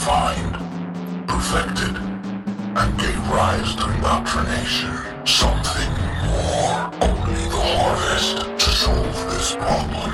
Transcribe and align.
refined, 0.00 0.54
perfected, 1.28 1.94
and 2.78 2.98
gave 2.98 3.20
rise 3.28 3.74
to 3.76 3.84
indoctrination. 3.94 4.92
Something 5.26 5.92
more. 6.24 6.88
Only 7.04 7.44
the 7.52 7.62
harvest. 7.76 8.36
To 8.64 8.70
solve 8.70 9.18
this 9.30 9.54
problem, 9.56 10.12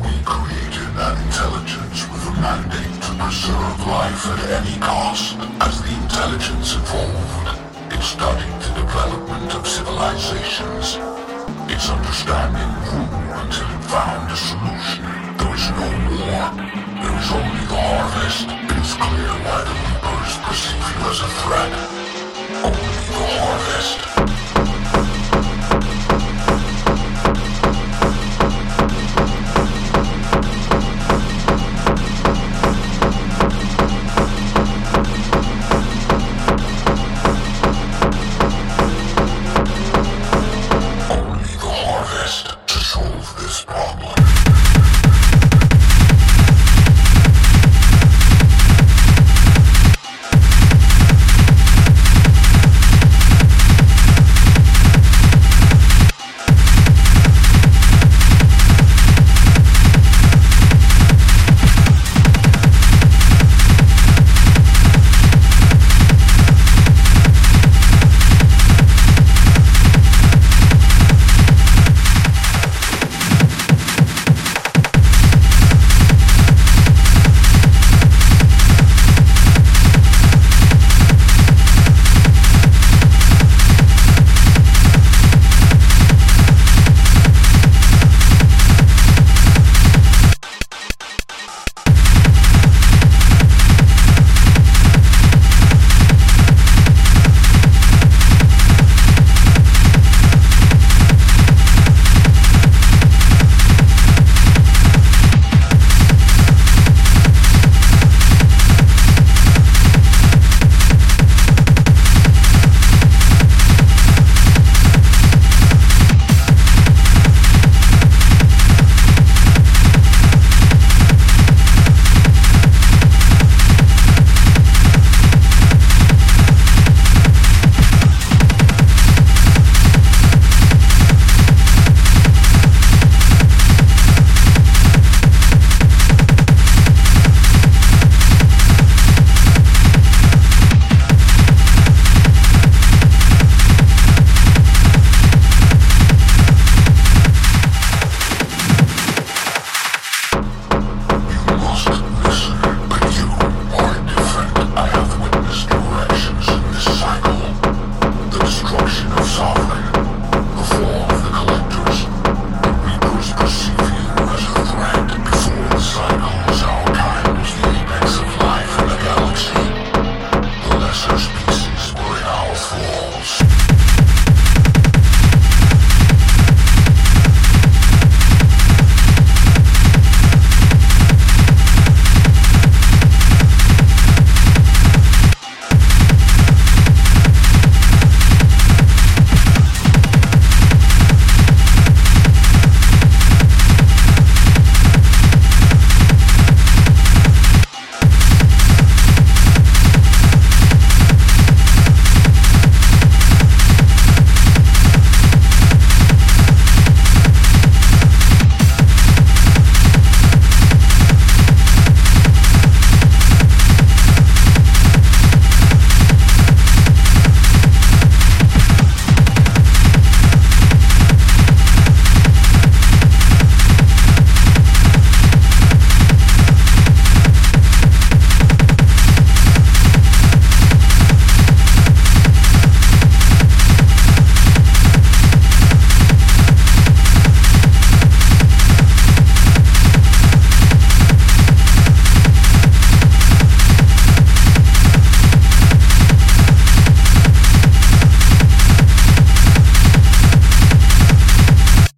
we 0.00 0.12
created 0.24 0.90
an 0.96 1.16
intelligence 1.26 2.08
with 2.08 2.24
a 2.30 2.34
mandate 2.40 2.96
to 3.04 3.12
preserve 3.20 3.78
life 3.86 4.24
at 4.32 4.40
any 4.58 4.76
cost. 4.80 5.36
As 5.60 5.82
the 5.82 5.92
intelligence 6.02 6.74
evolved, 6.74 7.48
it 7.92 8.02
studied 8.02 8.58
the 8.64 8.72
development 8.80 9.54
of 9.54 9.68
civilizations. 9.68 10.96
Its 11.68 11.90
understanding 11.90 12.72
grew 12.88 13.12
until 13.42 13.68
it 13.76 13.84
found 13.92 14.30
a 14.30 14.36
solution. 14.36 15.04
There 15.36 15.54
is 15.54 15.66
no 15.76 15.88
war. 16.16 16.87
It 17.00 17.12
was 17.14 17.30
only 17.30 17.64
the 17.66 17.78
harvest. 17.78 18.48
It's 18.76 18.94
clear 18.94 19.30
why 19.46 19.62
the 19.62 19.74
Reapers 19.86 20.34
perceive 20.42 20.82
you 20.82 21.10
as 21.10 21.20
a 21.20 21.28
threat. 21.42 21.97